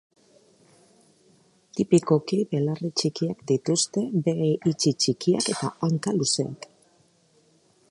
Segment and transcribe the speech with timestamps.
[1.79, 6.69] Tipikoki belarri txikiak dituzte, begi itxi txikiak eta hanka luzeak.